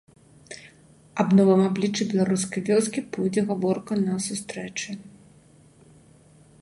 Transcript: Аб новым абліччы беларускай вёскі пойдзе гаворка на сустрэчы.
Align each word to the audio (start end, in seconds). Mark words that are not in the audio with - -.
Аб 1.23 1.29
новым 1.39 1.61
абліччы 1.69 2.07
беларускай 2.13 2.61
вёскі 2.69 3.03
пойдзе 3.17 3.41
гаворка 3.51 3.93
на 4.07 4.17
сустрэчы. 4.29 4.97